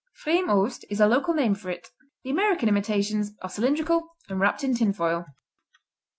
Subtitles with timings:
[0.25, 1.89] Frimost is a local name for it.
[2.23, 5.25] The American imitations are cylindrical and wrapped in tin foil.